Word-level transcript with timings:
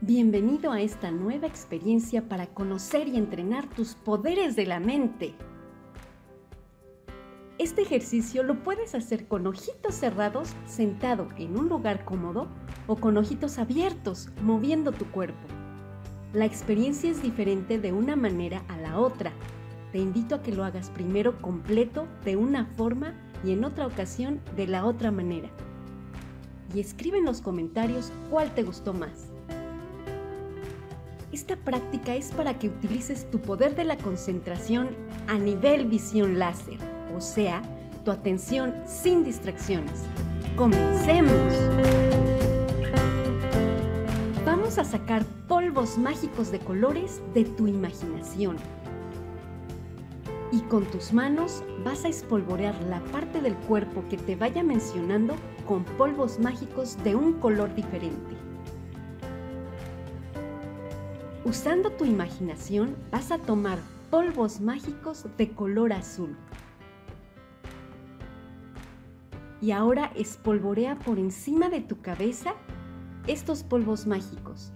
Bienvenido 0.00 0.70
a 0.70 0.80
esta 0.80 1.10
nueva 1.10 1.48
experiencia 1.48 2.28
para 2.28 2.46
conocer 2.46 3.08
y 3.08 3.16
entrenar 3.16 3.68
tus 3.68 3.96
poderes 3.96 4.54
de 4.54 4.64
la 4.64 4.78
mente. 4.78 5.34
Este 7.58 7.82
ejercicio 7.82 8.44
lo 8.44 8.62
puedes 8.62 8.94
hacer 8.94 9.26
con 9.26 9.48
ojitos 9.48 9.96
cerrados 9.96 10.50
sentado 10.66 11.26
en 11.36 11.58
un 11.58 11.68
lugar 11.68 12.04
cómodo 12.04 12.46
o 12.86 12.94
con 12.94 13.16
ojitos 13.16 13.58
abiertos 13.58 14.28
moviendo 14.40 14.92
tu 14.92 15.04
cuerpo. 15.10 15.48
La 16.32 16.44
experiencia 16.44 17.10
es 17.10 17.20
diferente 17.20 17.80
de 17.80 17.92
una 17.92 18.14
manera 18.14 18.62
a 18.68 18.76
la 18.76 19.00
otra. 19.00 19.32
Te 19.90 19.98
invito 19.98 20.36
a 20.36 20.42
que 20.44 20.52
lo 20.52 20.62
hagas 20.62 20.90
primero 20.90 21.42
completo 21.42 22.06
de 22.24 22.36
una 22.36 22.66
forma 22.66 23.14
y 23.42 23.50
en 23.50 23.64
otra 23.64 23.88
ocasión 23.88 24.40
de 24.54 24.68
la 24.68 24.84
otra 24.84 25.10
manera. 25.10 25.50
Y 26.72 26.78
escribe 26.78 27.18
en 27.18 27.24
los 27.24 27.40
comentarios 27.40 28.12
cuál 28.30 28.54
te 28.54 28.62
gustó 28.62 28.94
más. 28.94 29.27
Esta 31.30 31.56
práctica 31.56 32.14
es 32.14 32.32
para 32.32 32.58
que 32.58 32.68
utilices 32.68 33.30
tu 33.30 33.38
poder 33.38 33.76
de 33.76 33.84
la 33.84 33.98
concentración 33.98 34.88
a 35.26 35.36
nivel 35.36 35.84
visión 35.84 36.38
láser, 36.38 36.78
o 37.14 37.20
sea, 37.20 37.60
tu 38.02 38.10
atención 38.10 38.74
sin 38.86 39.24
distracciones. 39.24 40.04
¡Comencemos! 40.56 41.52
Vamos 44.46 44.78
a 44.78 44.84
sacar 44.84 45.22
polvos 45.46 45.98
mágicos 45.98 46.50
de 46.50 46.60
colores 46.60 47.20
de 47.34 47.44
tu 47.44 47.66
imaginación. 47.66 48.56
Y 50.50 50.60
con 50.62 50.86
tus 50.86 51.12
manos 51.12 51.62
vas 51.84 52.06
a 52.06 52.08
espolvorear 52.08 52.74
la 52.84 53.00
parte 53.12 53.42
del 53.42 53.54
cuerpo 53.54 54.02
que 54.08 54.16
te 54.16 54.34
vaya 54.34 54.62
mencionando 54.62 55.34
con 55.66 55.84
polvos 55.84 56.38
mágicos 56.38 56.96
de 57.04 57.14
un 57.14 57.34
color 57.34 57.74
diferente. 57.74 58.37
Usando 61.44 61.92
tu 61.92 62.04
imaginación 62.04 62.96
vas 63.12 63.30
a 63.30 63.38
tomar 63.38 63.78
polvos 64.10 64.60
mágicos 64.60 65.24
de 65.36 65.48
color 65.50 65.92
azul. 65.92 66.36
Y 69.60 69.70
ahora 69.70 70.10
espolvorea 70.16 70.98
por 70.98 71.18
encima 71.18 71.68
de 71.68 71.80
tu 71.80 72.00
cabeza 72.00 72.54
estos 73.28 73.62
polvos 73.62 74.04
mágicos. 74.04 74.72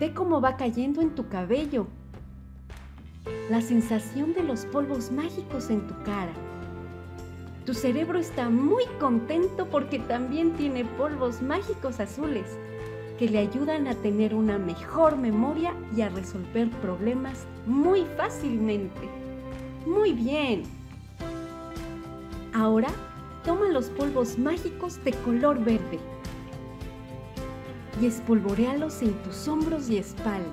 Ve 0.00 0.12
cómo 0.12 0.40
va 0.40 0.56
cayendo 0.56 1.00
en 1.00 1.14
tu 1.14 1.28
cabello. 1.28 1.86
La 3.48 3.60
sensación 3.60 4.34
de 4.34 4.42
los 4.42 4.64
polvos 4.66 5.12
mágicos 5.12 5.70
en 5.70 5.86
tu 5.86 5.94
cara. 6.02 6.32
Tu 7.64 7.74
cerebro 7.74 8.18
está 8.18 8.50
muy 8.50 8.84
contento 8.98 9.66
porque 9.66 10.00
también 10.00 10.54
tiene 10.54 10.84
polvos 10.84 11.42
mágicos 11.42 12.00
azules 12.00 12.58
que 13.18 13.28
le 13.28 13.38
ayudan 13.38 13.88
a 13.88 13.94
tener 13.96 14.34
una 14.34 14.58
mejor 14.58 15.16
memoria 15.16 15.74
y 15.96 16.02
a 16.02 16.08
resolver 16.08 16.70
problemas 16.80 17.46
muy 17.66 18.04
fácilmente. 18.16 19.08
Muy 19.86 20.12
bien. 20.12 20.62
Ahora 22.54 22.88
toma 23.44 23.68
los 23.68 23.86
polvos 23.86 24.38
mágicos 24.38 25.02
de 25.04 25.12
color 25.12 25.58
verde 25.64 25.98
y 28.00 28.06
espolvorealos 28.06 29.02
en 29.02 29.12
tus 29.22 29.48
hombros 29.48 29.90
y 29.90 29.98
espalda. 29.98 30.46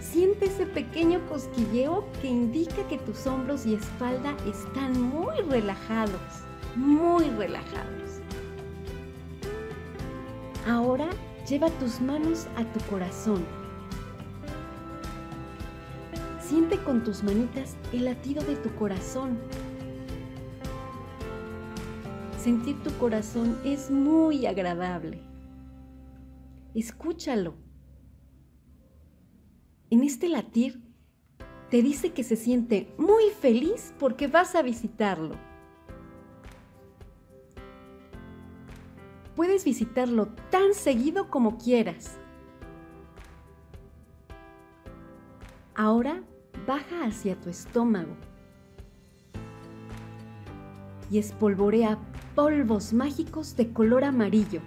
Siente 0.00 0.46
ese 0.46 0.66
pequeño 0.66 1.20
cosquilleo 1.28 2.06
que 2.20 2.28
indica 2.28 2.86
que 2.88 2.98
tus 2.98 3.26
hombros 3.26 3.66
y 3.66 3.74
espalda 3.74 4.36
están 4.46 5.00
muy 5.00 5.36
relajados, 5.48 6.20
muy 6.76 7.28
relajados. 7.30 8.23
Ahora 10.66 11.08
lleva 11.48 11.68
tus 11.70 12.00
manos 12.00 12.46
a 12.56 12.64
tu 12.72 12.80
corazón. 12.90 13.44
Siente 16.40 16.78
con 16.78 17.04
tus 17.04 17.22
manitas 17.22 17.76
el 17.92 18.04
latido 18.04 18.42
de 18.44 18.56
tu 18.56 18.74
corazón 18.74 19.38
Sentir 22.44 22.76
tu 22.82 22.92
corazón 22.98 23.58
es 23.64 23.90
muy 23.90 24.44
agradable. 24.44 25.18
Escúchalo. 26.74 27.54
En 29.88 30.02
este 30.02 30.28
latir 30.28 30.82
te 31.70 31.80
dice 31.80 32.12
que 32.12 32.22
se 32.22 32.36
siente 32.36 32.94
muy 32.98 33.30
feliz 33.30 33.94
porque 33.98 34.26
vas 34.26 34.54
a 34.56 34.60
visitarlo. 34.60 35.36
Puedes 39.36 39.64
visitarlo 39.64 40.28
tan 40.50 40.74
seguido 40.74 41.28
como 41.28 41.58
quieras. 41.58 42.18
Ahora 45.74 46.22
baja 46.66 47.04
hacia 47.04 47.34
tu 47.40 47.50
estómago 47.50 48.14
y 51.10 51.18
espolvorea 51.18 51.98
polvos 52.34 52.92
mágicos 52.92 53.56
de 53.56 53.72
color 53.72 54.04
amarillo. 54.04 54.60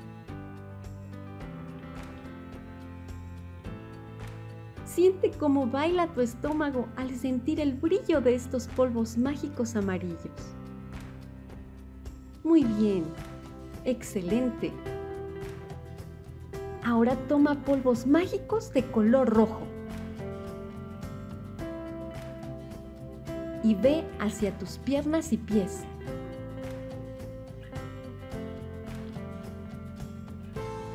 Siente 4.85 5.31
cómo 5.31 5.67
baila 5.67 6.07
tu 6.07 6.21
estómago 6.21 6.87
al 6.95 7.15
sentir 7.15 7.59
el 7.59 7.73
brillo 7.73 8.19
de 8.19 8.35
estos 8.35 8.67
polvos 8.67 9.17
mágicos 9.17 9.75
amarillos. 9.75 10.55
Muy 12.43 12.63
bien, 12.63 13.05
excelente. 13.87 14.71
Ahora 16.83 17.15
toma 17.27 17.55
polvos 17.63 18.05
mágicos 18.05 18.71
de 18.73 18.83
color 18.83 19.29
rojo. 19.29 19.61
Y 23.63 23.73
ve 23.75 24.03
hacia 24.19 24.55
tus 24.57 24.77
piernas 24.77 25.33
y 25.33 25.37
pies. 25.37 25.83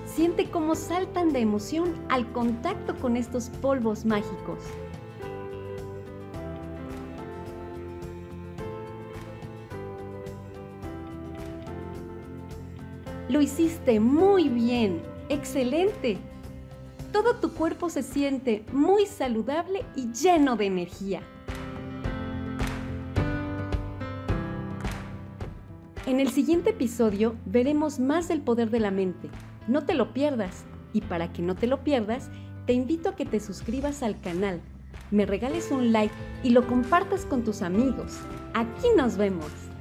Siente 0.07 0.51
cómo 0.51 0.75
saltan 0.75 1.33
de 1.33 1.41
emoción 1.41 1.95
al 2.09 2.31
contacto 2.33 2.95
con 2.97 3.17
estos 3.17 3.49
polvos 3.49 4.05
mágicos. 4.05 4.59
Lo 13.33 13.41
hiciste 13.41 13.99
muy 13.99 14.51
bien, 14.51 15.01
excelente. 15.31 16.19
Todo 17.13 17.37
tu 17.37 17.55
cuerpo 17.55 17.89
se 17.89 18.03
siente 18.03 18.63
muy 18.75 19.07
saludable 19.07 19.87
y 19.97 20.13
lleno 20.13 20.57
de 20.57 20.67
energía. 20.67 21.23
En 26.05 26.21
el 26.21 26.29
siguiente 26.29 26.71
episodio 26.71 27.35
veremos 27.47 27.99
más 27.99 28.29
del 28.29 28.43
poder 28.43 28.69
de 28.69 28.81
la 28.81 28.91
mente 28.91 29.31
no 29.67 29.85
te 29.85 29.95
lo 29.95 30.13
pierdas. 30.13 30.65
Y 30.93 31.01
para 31.01 31.33
que 31.33 31.41
no 31.41 31.55
te 31.55 31.67
lo 31.67 31.83
pierdas, 31.85 32.29
te 32.67 32.75
invito 32.75 33.09
a 33.09 33.17
que 33.17 33.25
te 33.25 33.41
suscribas 33.41 34.03
al 34.03 34.21
canal, 34.21 34.61
me 35.11 35.25
regales 35.25 35.71
un 35.71 35.91
like 35.91 36.15
y 36.43 36.51
lo 36.51 36.67
compartas 36.67 37.25
con 37.25 37.45
tus 37.45 37.63
amigos. 37.63 38.19
Aquí 38.53 38.89
nos 38.95 39.17
vemos. 39.17 39.72